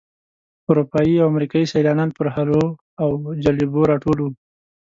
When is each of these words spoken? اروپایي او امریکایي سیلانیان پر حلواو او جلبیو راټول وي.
اروپایي 0.69 1.13
او 1.21 1.27
امریکایي 1.31 1.69
سیلانیان 1.73 2.09
پر 2.17 2.25
حلواو 2.35 2.77
او 3.01 3.07
جلبیو 3.43 3.89
راټول 3.91 4.17
وي. 4.21 4.31